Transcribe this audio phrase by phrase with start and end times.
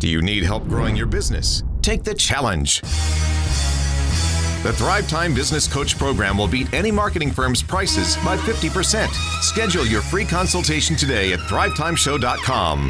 [0.00, 1.62] Do you need help growing your business?
[1.82, 2.80] Take the challenge.
[4.62, 9.08] The Thrive Time Business Coach program will beat any marketing firm's prices by 50%.
[9.42, 12.88] Schedule your free consultation today at thrivetimeshow.com.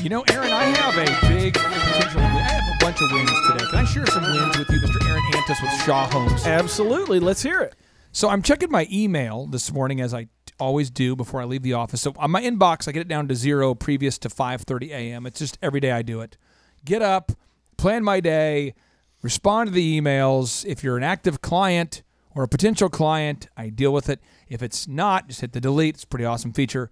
[0.00, 2.20] You know, Aaron, I have a big potential.
[2.20, 3.64] I have a bunch of wins today.
[3.70, 5.04] Can I share some wins with you, Mr.
[5.08, 6.46] Aaron Antis with Shaw Homes?
[6.46, 7.18] Absolutely.
[7.18, 7.74] Let's hear it.
[8.12, 11.72] So I'm checking my email this morning as I always do before I leave the
[11.72, 12.02] office.
[12.02, 15.26] So on my inbox, I get it down to zero previous to 5:30 a.m.
[15.26, 16.36] It's just every day I do it.
[16.84, 17.32] Get up,
[17.76, 18.74] plan my day,
[19.22, 20.64] respond to the emails.
[20.66, 22.02] If you're an active client
[22.34, 24.20] or a potential client, I deal with it.
[24.48, 25.96] If it's not, just hit the delete.
[25.96, 26.90] It's a pretty awesome feature.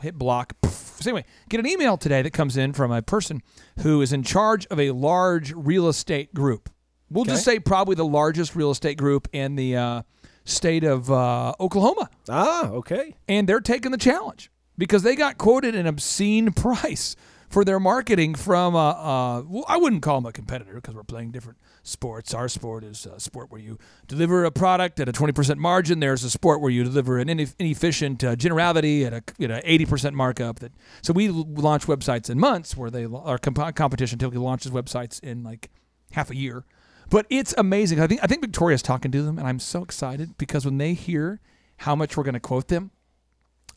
[0.00, 0.54] Hit block.
[0.62, 3.42] So anyway, get an email today that comes in from a person
[3.80, 6.70] who is in charge of a large real estate group.
[7.10, 10.02] We'll just say probably the largest real estate group in the uh,
[10.46, 13.14] state of uh, Oklahoma Ah, okay.
[13.28, 17.14] and they're taking the challenge because they got quoted an obscene price
[17.48, 21.04] for their marketing from uh, uh well, I wouldn't call them a competitor because we're
[21.04, 22.34] playing different sports.
[22.34, 26.00] Our sport is a sport where you deliver a product at a 20% margin.
[26.00, 29.60] There's a sport where you deliver an ineff- inefficient uh, generality at a you know
[29.60, 30.58] 80% markup.
[30.58, 35.22] That so we launch websites in months where they our comp- competition typically launches websites
[35.22, 35.70] in like
[36.12, 36.64] half a year.
[37.08, 38.00] But it's amazing.
[38.00, 40.94] I think I think Victoria's talking to them, and I'm so excited because when they
[40.94, 41.40] hear
[41.78, 42.90] how much we're going to quote them,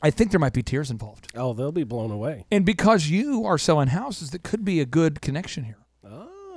[0.01, 1.31] I think there might be tears involved.
[1.35, 2.45] Oh, they'll be blown away.
[2.51, 5.77] And because you are selling houses, that could be a good connection here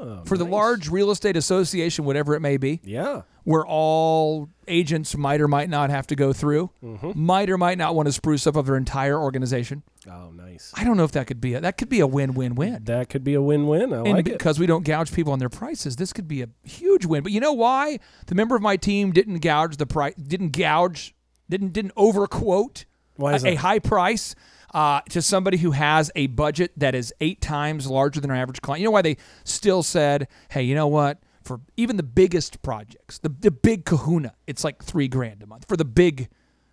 [0.03, 3.22] Oh, for the large real estate association, whatever it may be, Yeah.
[3.45, 7.12] where all agents might or might not have to go through, mm-hmm.
[7.14, 9.84] might or might not want to spruce up of their entire organization.
[10.11, 10.73] Oh, nice.
[10.75, 12.84] I don't know if that could be a, that could be a win-win-win.
[12.84, 13.92] That could be a win-win.
[13.92, 14.39] I and like it.
[14.39, 17.23] because we don't gouge people on their prices, this could be a huge win.
[17.23, 18.00] But you know why?
[18.27, 21.14] The member of my team didn't gouge the price, didn't gouge,
[21.48, 22.86] didn't didn't overquote
[23.17, 24.34] Why is a, a high price
[24.72, 28.60] uh, to somebody who has a budget that is eight times larger than our average
[28.62, 28.80] client.
[28.80, 31.18] You know why they still said, "Hey, you know what?
[31.42, 35.66] For even the biggest projects, the the big Kahuna, it's like three grand a month
[35.68, 36.28] for the big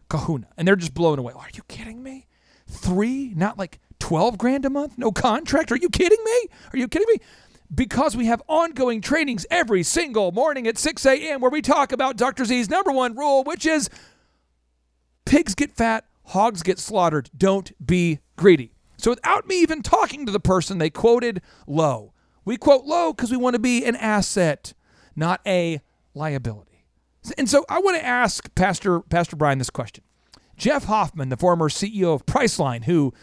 [0.10, 1.34] Kahuna," and they're just blown away.
[1.34, 2.28] Are you kidding me?
[2.68, 4.98] Three, not like twelve grand a month?
[4.98, 5.72] No contract?
[5.72, 6.48] Are you kidding me?
[6.74, 7.20] Are you kidding me?
[7.74, 11.40] Because we have ongoing trainings every single morning at 6 a.m.
[11.40, 12.44] where we talk about Dr.
[12.44, 13.92] Z's number one rule, which is
[15.26, 17.30] pigs get fat, hogs get slaughtered.
[17.36, 18.74] Don't be greedy.
[18.98, 22.14] So without me even talking to the person, they quoted low.
[22.46, 24.74] We quote low because we want to be an asset,
[25.16, 25.82] not a
[26.14, 26.86] liability.
[27.38, 30.04] And so I want to ask Pastor Pastor Brian this question.
[30.58, 33.14] Jeff Hoffman, the former CEO of Priceline, who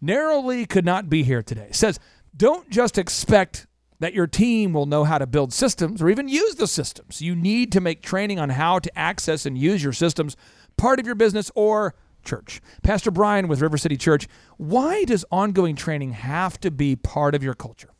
[0.00, 1.98] narrowly could not be here today, says,
[2.36, 3.66] don't just expect
[4.00, 7.22] that your team will know how to build systems or even use the systems.
[7.22, 10.36] You need to make training on how to access and use your systems
[10.76, 12.60] part of your business or church.
[12.82, 17.42] Pastor Brian with River City Church, why does ongoing training have to be part of
[17.42, 17.90] your culture?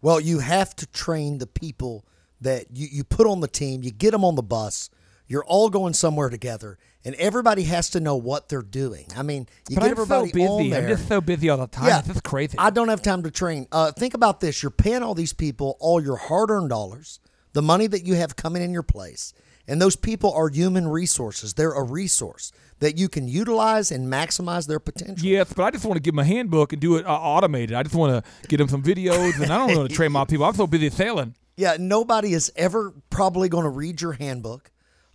[0.00, 2.04] Well, you have to train the people
[2.40, 4.90] that you, you put on the team, you get them on the bus,
[5.26, 9.06] you're all going somewhere together, and everybody has to know what they're doing.
[9.16, 10.46] I mean, you But get I'm so everybody busy.
[10.46, 10.82] on there.
[10.82, 11.86] I'm just so busy all the time.
[11.86, 12.00] Yeah.
[12.00, 12.56] that's crazy.
[12.58, 13.66] I don't have time to train.
[13.72, 17.20] Uh, think about this: you're paying all these people all your hard-earned dollars,
[17.52, 19.32] the money that you have coming in your place,
[19.68, 21.54] and those people are human resources.
[21.54, 25.26] They're a resource that you can utilize and maximize their potential.
[25.26, 27.76] Yes, but I just want to give them a handbook and do it uh, automated.
[27.76, 30.24] I just want to get them some videos, and I don't want to train my
[30.24, 30.46] people.
[30.46, 31.34] I'm so busy sailing.
[31.56, 34.70] Yeah, nobody is ever probably going to read your handbook.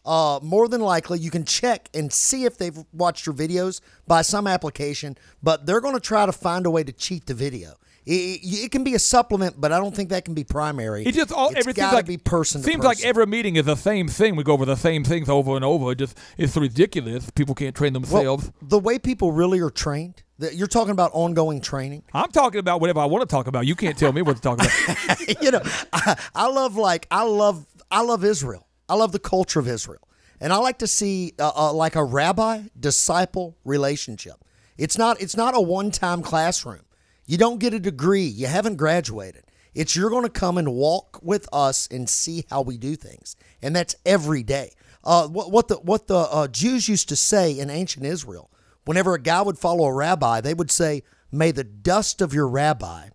[0.06, 4.22] Uh, more than likely, you can check and see if they've watched your videos by
[4.22, 7.76] some application, but they're going to try to find a way to cheat the video.
[8.06, 11.06] It, it, can be a supplement, but I don't think that can be primary.
[11.06, 12.62] It just all it's everything's like be person.
[12.62, 14.36] Seems like every meeting is the same thing.
[14.36, 15.92] We go over the same things over and over.
[15.94, 17.30] It just it's ridiculous.
[17.32, 18.52] People can't train Well, themselves.
[18.62, 20.22] the way people really are trained.
[20.38, 22.04] You're talking about ongoing training.
[22.14, 23.66] I'm talking about whatever I want to talk about.
[23.66, 25.42] You can't tell me what to talk about.
[25.42, 25.62] you know,
[25.94, 28.68] I, I love like I love I love Israel.
[28.90, 30.06] I love the culture of Israel,
[30.42, 34.44] and I like to see uh, uh, like a rabbi disciple relationship.
[34.78, 36.82] It's not it's not a one time classroom.
[37.26, 38.26] You don't get a degree.
[38.26, 39.44] You haven't graduated.
[39.74, 43.36] It's you're going to come and walk with us and see how we do things,
[43.62, 44.74] and that's every day.
[45.04, 48.52] Uh, what, what the what the uh, Jews used to say in ancient Israel,
[48.86, 52.48] whenever a guy would follow a rabbi, they would say, "May the dust of your
[52.48, 53.10] rabbi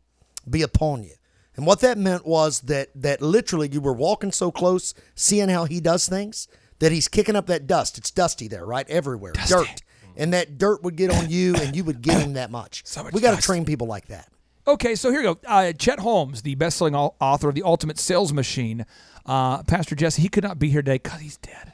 [0.48, 1.14] be upon you."
[1.54, 5.64] And what that meant was that that literally you were walking so close, seeing how
[5.64, 6.48] he does things,
[6.80, 7.98] that he's kicking up that dust.
[7.98, 8.88] It's dusty there, right?
[8.88, 9.32] Everywhere.
[9.46, 9.82] Dirt.
[10.18, 12.82] And that dirt would get on you and you would get him that much.
[12.84, 14.28] So much we got to train people like that.
[14.66, 15.40] Okay, so here you go.
[15.46, 18.84] Uh, Chet Holmes, the best-selling author of The Ultimate Sales Machine,
[19.24, 21.72] uh, Pastor Jesse, he could not be here today because he's dead.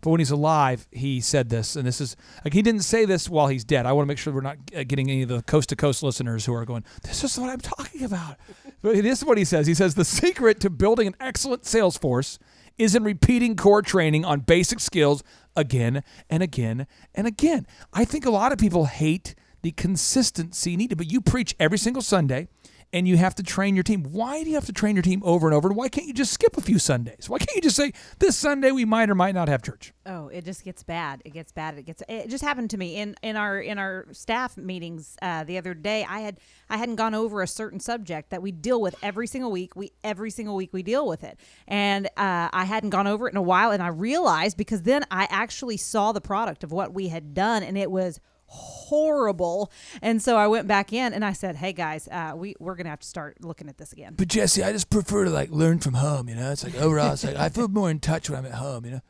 [0.00, 3.28] But when he's alive, he said this, and this is like he didn't say this
[3.28, 3.84] while he's dead.
[3.84, 6.02] I want to make sure we're not uh, getting any of the coast to coast
[6.02, 8.36] listeners who are going, "This is what I'm talking about."
[8.82, 9.66] But this is what he says.
[9.66, 12.38] He says the secret to building an excellent sales force
[12.80, 15.22] is in repeating core training on basic skills
[15.54, 17.66] again and again and again.
[17.92, 22.00] I think a lot of people hate the consistency needed, but you preach every single
[22.00, 22.48] Sunday
[22.92, 24.02] and you have to train your team.
[24.02, 25.68] Why do you have to train your team over and over?
[25.68, 27.28] And why can't you just skip a few Sundays?
[27.28, 29.92] Why can't you just say this Sunday we might or might not have church?
[30.06, 31.22] Oh, it just gets bad.
[31.24, 31.78] It gets bad.
[31.78, 32.02] It gets.
[32.08, 35.74] It just happened to me in in our in our staff meetings uh, the other
[35.74, 36.04] day.
[36.08, 39.52] I had I hadn't gone over a certain subject that we deal with every single
[39.52, 39.76] week.
[39.76, 41.38] We every single week we deal with it,
[41.68, 43.70] and uh, I hadn't gone over it in a while.
[43.70, 47.62] And I realized because then I actually saw the product of what we had done,
[47.62, 49.70] and it was horrible.
[50.02, 52.90] And so I went back in and I said, "Hey guys, uh, we we're gonna
[52.90, 55.78] have to start looking at this again." But Jesse, I just prefer to like learn
[55.78, 56.28] from home.
[56.28, 58.54] You know, it's like overall, it's like I feel more in touch when I'm at
[58.54, 58.84] home.
[58.84, 59.00] You know.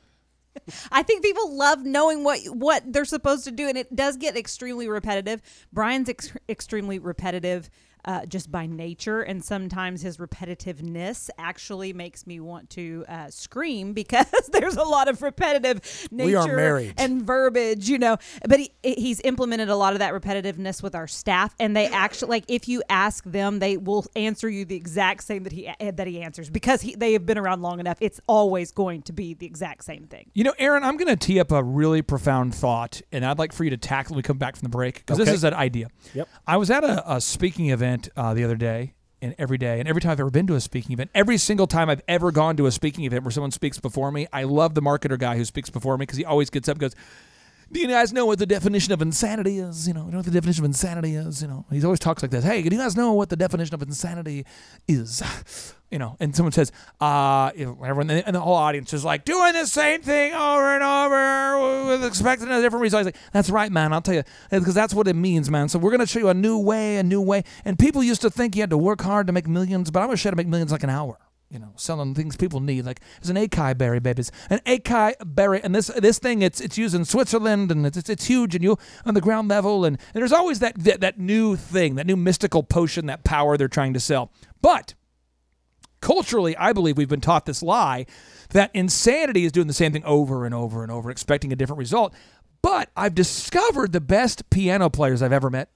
[0.93, 4.37] I think people love knowing what what they're supposed to do, and it does get
[4.37, 5.41] extremely repetitive.
[5.73, 7.71] Brian's ex- extremely repetitive
[8.05, 13.93] uh, just by nature, and sometimes his repetitiveness actually makes me want to uh, scream
[14.01, 16.95] because there's a lot of repetitive nature We are married.
[16.99, 18.19] and verbiage, you know.
[18.47, 22.31] But he, he's implemented a lot of that repetitiveness with our staff, and they actually
[22.31, 26.07] like if you ask them, they will answer you the exact same that he that
[26.07, 27.99] he answers because he, they have been around long enough.
[28.01, 30.31] It's always going to be the exact same thing.
[30.35, 33.53] You know, Aaron, I'm going to tee up a really profound thought, and I'd like
[33.53, 35.55] for you to tackle when we come back from the break because this is an
[35.55, 35.89] idea.
[36.15, 36.29] Yep.
[36.47, 39.89] I was at a, a speaking event uh, the other day, and every day, and
[39.89, 42.57] every time I've ever been to a speaking event, every single time I've ever gone
[42.57, 45.45] to a speaking event where someone speaks before me, I love the marketer guy who
[45.45, 46.95] speaks before me because he always gets up and goes,
[47.73, 49.87] do you guys know what the definition of insanity is?
[49.87, 51.41] You know, you know what the definition of insanity is?
[51.41, 52.43] You know, he always talks like this.
[52.45, 54.45] Hey, do you guys know what the definition of insanity
[54.89, 55.23] is?
[55.91, 59.67] You know, and someone says, uh, everyone, and the whole audience is like, doing the
[59.67, 63.01] same thing over and over with expecting a different result.
[63.07, 63.93] He's like, that's right, man.
[63.93, 65.69] I'll tell you, because that's what it means, man.
[65.69, 67.45] So we're going to show you a new way, a new way.
[67.65, 70.07] And people used to think you had to work hard to make millions, but I'm
[70.07, 71.19] going to show you how to make millions like an hour
[71.51, 72.87] you know, selling things people need.
[72.87, 76.79] Like it's an acai berry, babies, an acai berry, and this this thing it's it's
[76.79, 79.99] used in Switzerland and it's it's, it's huge and you on the ground level and,
[80.15, 83.69] and there's always that, that that new thing, that new mystical potion, that power they're
[83.69, 84.33] trying to sell.
[84.63, 84.95] But
[86.01, 88.07] culturally, I believe we've been taught this lie
[88.51, 91.79] that insanity is doing the same thing over and over and over, expecting a different
[91.79, 92.15] result.
[92.63, 95.71] But I've discovered the best piano players I've ever met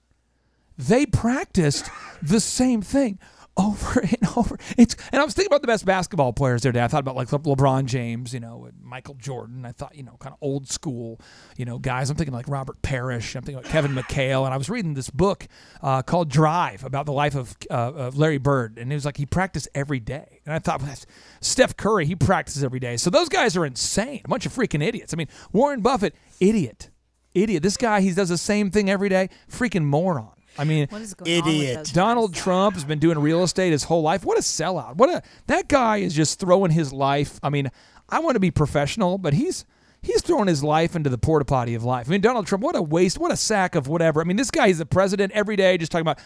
[0.76, 1.88] they practiced
[2.22, 3.18] the same thing
[3.56, 4.58] over and over.
[4.76, 6.84] It's and I was thinking about the best basketball players there today.
[6.84, 9.64] I thought about like LeBron James, you know, Michael Jordan.
[9.64, 11.20] I thought, you know, kind of old school,
[11.56, 12.10] you know, guys.
[12.10, 13.34] I'm thinking like Robert Parish.
[13.34, 14.44] I'm thinking about Kevin McHale.
[14.44, 15.46] And I was reading this book
[15.82, 19.16] uh, called Drive about the life of, uh, of Larry Bird, and it was like
[19.16, 20.40] he practiced every day.
[20.44, 20.94] And I thought, well,
[21.40, 22.96] Steph Curry, he practices every day.
[22.96, 24.22] So those guys are insane.
[24.24, 25.14] A bunch of freaking idiots.
[25.14, 26.90] I mean, Warren Buffett, idiot,
[27.34, 27.62] idiot.
[27.62, 29.30] This guy, he does the same thing every day.
[29.50, 30.33] Freaking moron.
[30.58, 31.76] I mean, What is going on with Idiot.
[31.78, 32.42] those Donald guys?
[32.42, 34.24] Trump has been doing real estate his whole life.
[34.24, 34.96] What a sellout!
[34.96, 37.40] What a that guy is just throwing his life.
[37.42, 37.70] I mean,
[38.08, 39.64] I want to be professional, but he's
[40.04, 42.08] he's throwing his life into the porta potty of life.
[42.08, 43.18] I mean, Donald Trump, what a waste!
[43.18, 44.20] What a sack of whatever.
[44.20, 46.20] I mean, this guy is the president every day, just talking about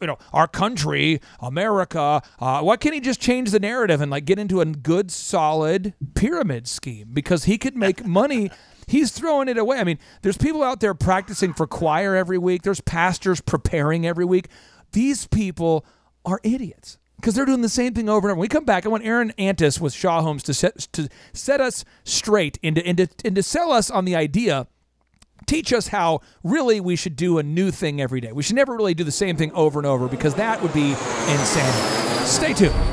[0.00, 2.22] you know our country, America.
[2.38, 5.94] Uh, why can't he just change the narrative and like get into a good, solid
[6.14, 7.08] pyramid scheme?
[7.12, 8.50] Because he could make money.
[8.88, 9.78] He's throwing it away.
[9.78, 12.62] I mean, there's people out there practicing for choir every week.
[12.62, 14.48] There's pastors preparing every week.
[14.90, 15.86] These people
[16.24, 18.34] are idiots because they're doing the same thing over and over.
[18.34, 21.60] When we come back, I want Aaron Antis with Shaw Homes to set to set
[21.60, 24.66] us straight and to, and to, and to sell us on the idea.
[25.46, 28.32] Teach us how really we should do a new thing every day.
[28.32, 30.90] We should never really do the same thing over and over because that would be
[30.90, 32.26] insanity.
[32.26, 32.91] Stay tuned.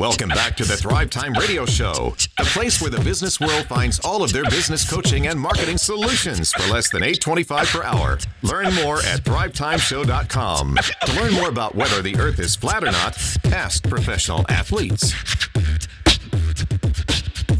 [0.00, 4.00] Welcome back to the Thrive Time Radio Show, the place where the business world finds
[4.00, 8.18] all of their business coaching and marketing solutions for less than $8.25 per hour.
[8.40, 10.78] Learn more at thrivetimeshow.com.
[11.04, 13.14] To learn more about whether the earth is flat or not,
[13.52, 15.12] ask professional athletes.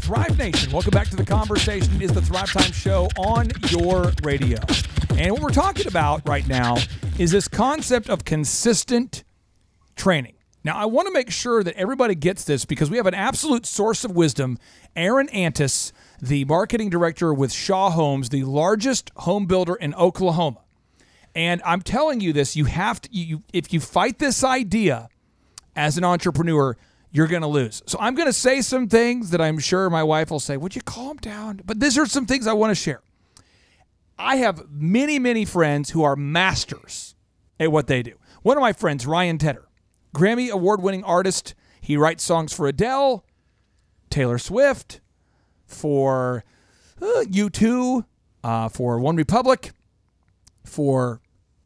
[0.03, 1.93] Thrive Nation, welcome back to the conversation.
[1.97, 4.57] It is the Thrive Time Show on your radio.
[5.15, 6.77] And what we're talking about right now
[7.19, 9.23] is this concept of consistent
[9.95, 10.33] training.
[10.63, 13.65] Now, I want to make sure that everybody gets this because we have an absolute
[13.65, 14.59] source of wisdom.
[14.95, 15.91] Aaron Antis,
[16.21, 20.59] the marketing director with Shaw Homes, the largest home builder in Oklahoma.
[21.33, 25.09] And I'm telling you this, you have to you if you fight this idea
[25.75, 26.75] as an entrepreneur,
[27.09, 27.81] you're going to lose.
[27.87, 30.75] So I'm going to say some things that I'm sure my wife will say, "Would
[30.75, 33.01] you calm down?" But these are some things I want to share.
[34.19, 37.15] I have many, many friends who are masters
[37.59, 38.13] at what they do.
[38.43, 39.67] One of my friends, Ryan Tedder,
[40.15, 41.55] Grammy award winning artist.
[41.79, 43.25] He writes songs for Adele,
[44.09, 45.01] Taylor Swift,
[45.65, 46.43] for
[47.01, 48.05] uh, U2,
[48.43, 49.71] uh, for OneRepublic,
[50.63, 51.21] for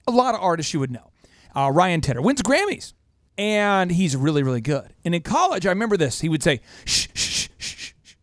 [0.07, 1.11] a lot of artists you would know.
[1.55, 2.93] Uh, Ryan Tedder wins Grammys,
[3.37, 4.93] and he's really, really good.
[5.03, 6.21] And in college, I remember this.
[6.21, 8.15] He would say, shh, shh, shh, shh, shh.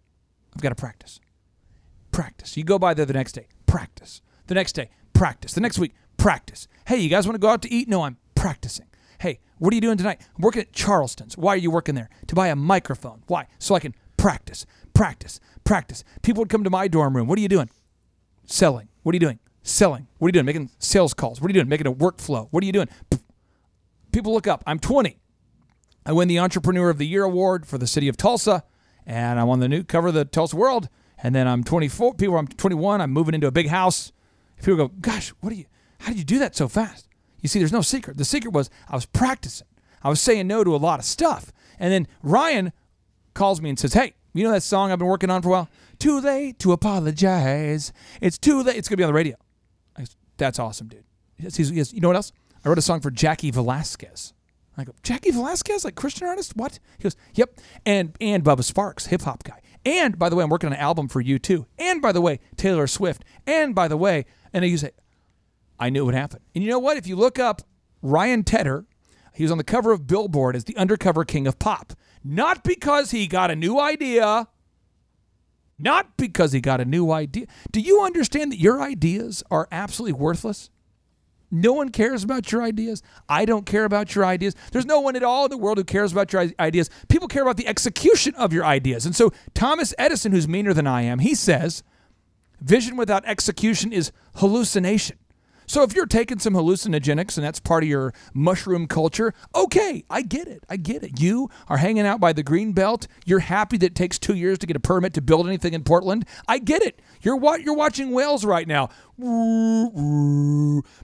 [0.55, 1.21] I've got to practice.
[2.11, 2.57] Practice.
[2.57, 4.21] You go by there the next day, practice.
[4.47, 5.55] The next day, practice.
[5.55, 6.69] The next week, practice.
[6.87, 7.89] Hey, you guys want to go out to eat?
[7.89, 8.87] No, I'm practicing.
[9.19, 10.21] Hey, what are you doing tonight?
[10.37, 11.39] I'm working at Charleston's.
[11.39, 12.11] Why are you working there?
[12.27, 13.23] To buy a microphone.
[13.29, 13.47] Why?
[13.61, 16.03] So I can practice, practice, practice.
[16.23, 17.29] People would come to my dorm room.
[17.29, 17.71] What are you doing?
[18.45, 18.89] Selling.
[19.05, 19.39] What are you doing?
[19.63, 20.09] Selling.
[20.19, 20.47] What are you doing?
[20.47, 21.41] Making sales calls.
[21.41, 21.69] What are you doing?
[21.69, 22.49] Making a workflow.
[22.51, 22.89] What are you doing?
[24.11, 24.65] People look up.
[24.67, 25.17] I'm 20.
[26.05, 28.65] I win the Entrepreneur of the Year award for the city of Tulsa,
[29.07, 30.89] and I'm on the new cover of the Tulsa World.
[31.23, 32.15] And then I'm 24.
[32.15, 33.01] People, I'm 21.
[33.01, 34.11] I'm moving into a big house.
[34.57, 35.67] People go, "Gosh, what do you?
[36.01, 37.07] How did you do that so fast?"
[37.43, 38.17] You see, there's no secret.
[38.17, 39.67] The secret was I was practicing.
[40.03, 41.53] I was saying no to a lot of stuff.
[41.79, 42.73] And then Ryan
[43.35, 45.53] calls me and says, "Hey, you know that song I've been working on for a
[45.53, 45.69] while?
[45.99, 47.93] Too late to apologize.
[48.21, 48.77] It's too late.
[48.77, 49.37] It's gonna be on the radio."
[49.97, 50.07] I
[50.39, 51.05] That's awesome, dude.
[51.37, 52.33] He he you know what else?
[52.65, 54.33] I wrote a song for Jackie Velasquez.
[54.77, 56.57] I go, Jackie Velasquez, like Christian artist?
[56.57, 56.79] What?
[56.97, 57.61] He goes, Yep.
[57.85, 59.61] And and Bubba Sparxxx, hip hop guy.
[59.85, 61.67] And by the way, I'm working on an album for you too.
[61.79, 63.25] And by the way, Taylor Swift.
[63.47, 64.93] And by the way, and you say,
[65.83, 66.41] I knew it would happen.
[66.55, 66.97] And you know what?
[66.97, 67.63] If you look up
[68.03, 68.87] Ryan Tedder,
[69.35, 71.95] he was on the cover of Billboard as the undercover king of pop.
[72.23, 74.47] Not because he got a new idea,
[75.81, 77.47] not because he got a new idea.
[77.73, 80.71] Do you understand that your ideas are absolutely worthless?
[81.51, 83.03] No one cares about your ideas.
[83.29, 84.55] I don't care about your ideas.
[84.71, 86.91] There's no one at all in the world who cares about your ideas.
[87.09, 89.05] People care about the execution of your ideas.
[89.05, 91.83] And so Thomas Edison, who's meaner than I am, he says,
[92.61, 95.19] vision without execution is hallucination.
[95.73, 100.21] So if you're taking some hallucinogenics and that's part of your mushroom culture, okay, I
[100.21, 100.63] get it.
[100.69, 101.19] I get it.
[101.19, 103.07] You are hanging out by the green belt.
[103.25, 105.83] You're happy that it takes two years to get a permit to build anything in
[105.83, 106.27] Portland.
[106.47, 107.01] I get it.
[107.23, 108.91] You're what you're watching whales right now.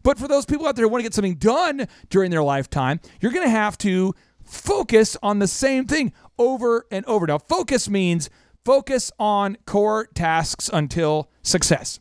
[0.02, 3.00] But for those people out there who want to get something done during their lifetime,
[3.22, 7.26] you're going to have to focus on the same thing over and over.
[7.26, 8.28] Now, focus means
[8.66, 12.00] focus on core tasks until success.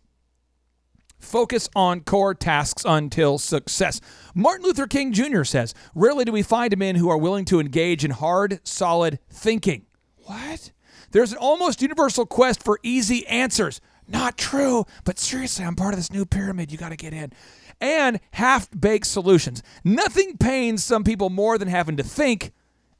[1.27, 3.99] Focus on core tasks until success.
[4.33, 5.43] Martin Luther King Jr.
[5.43, 9.85] says, Rarely do we find men who are willing to engage in hard, solid thinking.
[10.23, 10.71] What?
[11.11, 13.81] There's an almost universal quest for easy answers.
[14.07, 16.71] Not true, but seriously, I'm part of this new pyramid.
[16.71, 17.33] You got to get in.
[17.81, 19.61] And half baked solutions.
[19.83, 22.53] Nothing pains some people more than having to think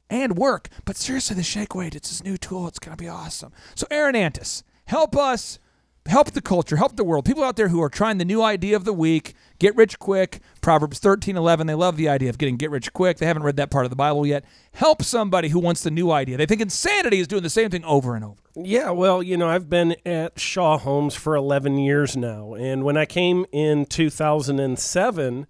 [0.10, 0.68] and work.
[0.84, 2.68] But seriously, the shake weight, it's this new tool.
[2.68, 3.54] It's going to be awesome.
[3.74, 5.60] So, Aaron Antis, help us,
[6.08, 7.26] help the culture, help the world.
[7.26, 10.40] People out there who are trying the new idea of the week, get rich quick.
[10.62, 13.18] Proverbs 13, 11, they love the idea of getting get rich quick.
[13.18, 14.46] They haven't read that part of the Bible yet.
[14.74, 16.38] Help somebody who wants the new idea.
[16.38, 18.38] They think insanity is doing the same thing over and over.
[18.56, 22.54] Yeah, well, you know, I've been at Shaw Homes for 11 years now.
[22.54, 25.48] And when I came in 2007,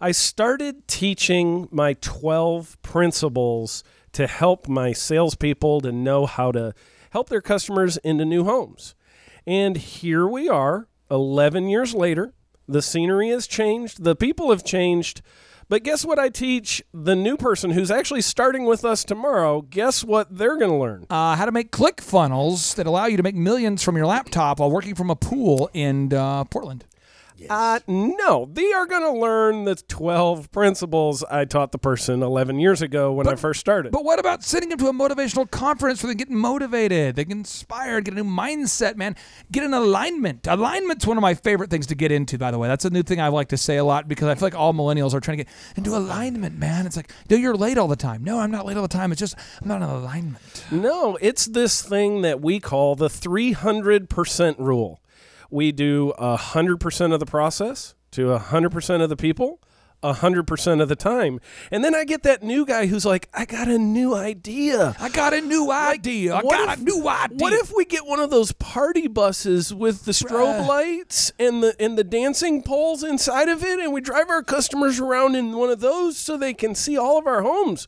[0.00, 6.74] I started teaching my 12 principles to help my salespeople to know how to
[7.10, 8.94] help their customers into new homes.
[9.46, 12.32] And here we are, 11 years later.
[12.68, 15.20] The scenery has changed, the people have changed.
[15.68, 19.62] But guess what I teach the new person who's actually starting with us tomorrow?
[19.62, 21.06] Guess what they're going to learn?
[21.08, 24.70] Uh, how to make ClickFunnels that allow you to make millions from your laptop while
[24.70, 26.84] working from a pool in uh, Portland.
[27.48, 32.58] Uh, no, they are going to learn the 12 principles I taught the person 11
[32.60, 33.92] years ago when I first started.
[33.92, 37.36] But what about sending them to a motivational conference where they get motivated, they get
[37.36, 39.16] inspired, get a new mindset, man,
[39.50, 40.46] get an alignment.
[40.46, 42.68] Alignment's one of my favorite things to get into, by the way.
[42.68, 44.72] That's a new thing I like to say a lot because I feel like all
[44.72, 46.86] millennials are trying to get into alignment, man.
[46.86, 48.24] It's like, no, you're late all the time.
[48.24, 49.12] No, I'm not late all the time.
[49.12, 50.64] It's just I'm not in alignment.
[50.70, 55.00] no, it's this thing that we call the 300% rule.
[55.52, 59.60] We do 100% of the process to 100% of the people.
[60.02, 61.38] 100% of the time.
[61.70, 64.96] And then I get that new guy who's like, I got a new idea.
[64.98, 66.34] I got a new idea.
[66.34, 67.36] I got if- a new idea.
[67.38, 71.76] What if we get one of those party buses with the strobe lights and the
[71.78, 75.70] and the dancing poles inside of it, and we drive our customers around in one
[75.70, 77.86] of those so they can see all of our homes?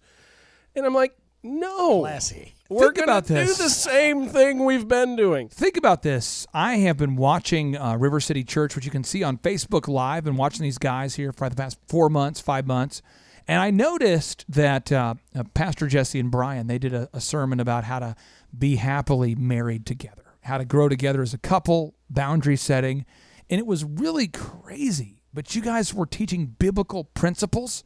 [0.76, 2.53] And I'm like, no, Classy.
[2.68, 3.56] We're Think gonna about this.
[3.56, 5.48] do the same thing we've been doing.
[5.48, 6.46] Think about this.
[6.54, 10.26] I have been watching uh, River City Church, which you can see on Facebook Live,
[10.26, 13.02] and watching these guys here for the past four months, five months.
[13.46, 17.60] And I noticed that uh, uh, Pastor Jesse and Brian they did a, a sermon
[17.60, 18.16] about how to
[18.56, 23.04] be happily married together, how to grow together as a couple, boundary setting,
[23.50, 25.20] and it was really crazy.
[25.34, 27.84] But you guys were teaching biblical principles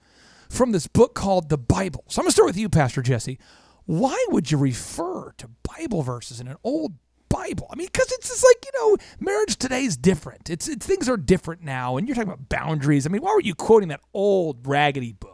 [0.48, 2.04] from this book called the Bible.
[2.06, 3.38] So I'm gonna start with you, Pastor Jesse.
[3.88, 6.92] Why would you refer to Bible verses in an old
[7.30, 7.68] Bible?
[7.72, 10.50] I mean, because it's just like you know, marriage today is different.
[10.50, 13.06] It's, things are different now, and you're talking about boundaries.
[13.06, 15.27] I mean, why were you quoting that old raggedy book,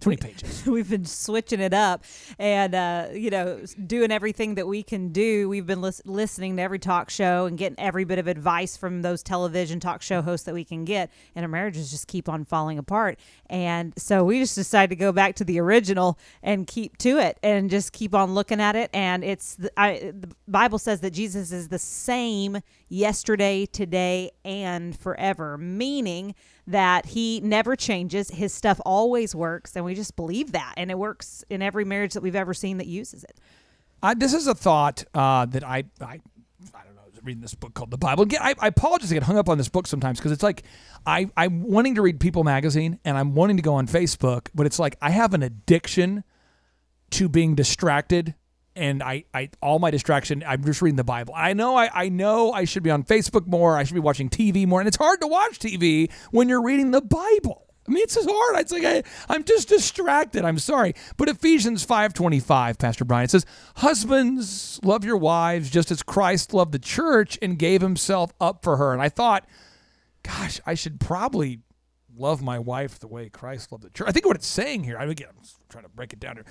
[0.00, 0.66] 20 pages.
[0.66, 2.04] We've been switching it up
[2.38, 5.48] and, uh, you know, doing everything that we can do.
[5.48, 9.02] We've been lis- listening to every talk show and getting every bit of advice from
[9.02, 11.10] those television talk show hosts that we can get.
[11.34, 13.18] And our marriages just keep on falling apart.
[13.48, 17.38] And so we just decided to go back to the original and keep to it
[17.42, 18.90] and just keep on looking at it.
[18.94, 24.98] And it's the, I, the Bible says that Jesus is the same yesterday today and
[24.98, 26.34] forever meaning
[26.66, 28.30] that he never changes.
[28.30, 30.74] His stuff always works, and we just believe that.
[30.76, 33.40] And it works in every marriage that we've ever seen that uses it.
[34.02, 36.20] I, this is a thought uh, that I, I,
[36.74, 37.02] I don't know.
[37.02, 38.24] I reading this book called the Bible.
[38.24, 40.62] Again, I, I apologize to get hung up on this book sometimes because it's like
[41.06, 44.66] I, I'm wanting to read People magazine and I'm wanting to go on Facebook, but
[44.66, 46.24] it's like I have an addiction
[47.10, 48.34] to being distracted
[48.76, 51.34] and I, I all my distraction i'm just reading the bible.
[51.36, 53.76] I know I, I know i should be on facebook more.
[53.76, 54.80] I should be watching tv more.
[54.80, 57.66] And it's hard to watch tv when you're reading the bible.
[57.88, 58.56] I mean it's just hard.
[58.60, 60.44] It's like I, i'm just distracted.
[60.44, 60.94] I'm sorry.
[61.16, 63.44] But ephesians 5.25 pastor brian says
[63.76, 68.76] husbands love your wives just as christ loved the church and gave himself up for
[68.76, 68.92] her.
[68.92, 69.46] And i thought
[70.22, 71.60] gosh i should probably
[72.16, 74.06] love my wife the way christ loved the church.
[74.08, 76.44] I think what it's saying here i again i'm trying to break it down here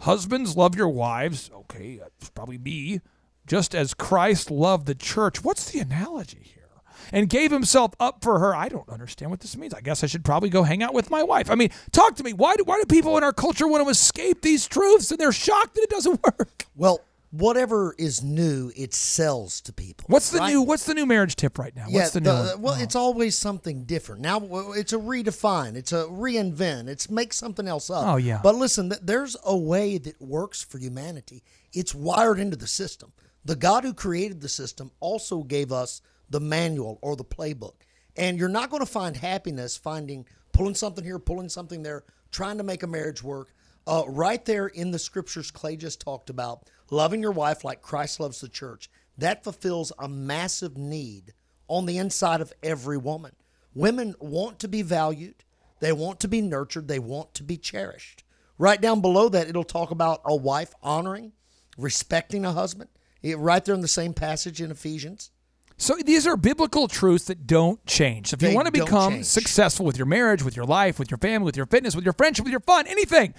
[0.00, 1.50] Husbands, love your wives.
[1.54, 3.00] Okay, that's probably me.
[3.46, 5.44] Just as Christ loved the church.
[5.44, 6.62] What's the analogy here?
[7.12, 8.56] And gave himself up for her.
[8.56, 9.74] I don't understand what this means.
[9.74, 11.50] I guess I should probably go hang out with my wife.
[11.50, 12.32] I mean, talk to me.
[12.32, 15.32] Why do, why do people in our culture want to escape these truths and they're
[15.32, 16.64] shocked that it doesn't work?
[16.74, 17.00] Well,
[17.38, 20.06] whatever is new, it sells to people.
[20.08, 20.50] What's the right?
[20.52, 21.86] new What's the new marriage tip right now?
[21.88, 22.26] Yeah, What's the new?
[22.30, 22.82] the- well, Oh.
[22.82, 24.22] it's always something different.
[24.22, 24.40] Now
[24.72, 28.06] it's a redefine, it's a reinvent, it's make something else up.
[28.06, 28.40] Oh, yeah.
[28.42, 31.42] But listen, there's a way that works for humanity.
[31.72, 33.12] It's wired into the system.
[33.44, 36.00] The God who created the system also gave us
[36.30, 37.74] the manual or the playbook.
[38.16, 42.58] And you're not going to find happiness finding pulling something here, pulling something there, trying
[42.58, 43.52] to make a marriage work.
[43.86, 48.20] Uh, right there in the scriptures Clay just talked about, loving your wife like Christ
[48.20, 51.32] loves the church, that fulfills a massive need
[51.68, 53.32] on the inside of every woman.
[53.74, 55.44] Women want to be valued,
[55.80, 58.24] they want to be nurtured, they want to be cherished.
[58.58, 61.32] Right down below that, it'll talk about a wife honoring,
[61.76, 62.90] respecting a husband.
[63.22, 65.30] It- right there in the same passage in Ephesians.
[65.76, 68.32] So these are biblical truths that don't change.
[68.32, 69.26] If you They want to become change.
[69.26, 72.12] successful with your marriage, with your life, with your family, with your fitness, with your
[72.12, 73.34] friendship, with your fun, anything,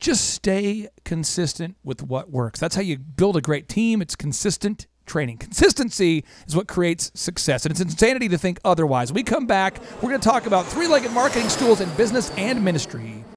[0.00, 2.58] just stay consistent with what works.
[2.58, 4.00] That's how you build a great team.
[4.02, 5.38] It's consistent training.
[5.38, 7.64] Consistency is what creates success.
[7.64, 9.12] And it's insanity to think otherwise.
[9.12, 12.64] When we come back, we're going to talk about three-legged marketing stools in business and
[12.64, 13.24] ministry.